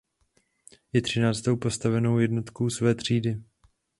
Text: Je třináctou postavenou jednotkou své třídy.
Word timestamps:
Je 0.93 1.01
třináctou 1.01 1.55
postavenou 1.57 2.19
jednotkou 2.19 2.69
své 2.69 2.95
třídy. 2.95 3.41